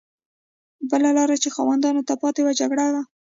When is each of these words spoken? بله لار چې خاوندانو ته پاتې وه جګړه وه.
بله 0.89 1.09
لار 1.17 1.29
چې 1.43 1.49
خاوندانو 1.55 2.05
ته 2.07 2.13
پاتې 2.21 2.41
وه 2.43 2.53
جګړه 2.59 2.85
وه. 2.93 3.01